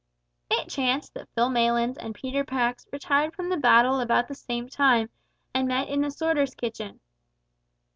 [0.49, 4.67] It chanced that Phil Maylands and Peter Pax retired from the battle about the same
[4.67, 5.11] time;
[5.53, 6.99] and met in the sorters' kitchen.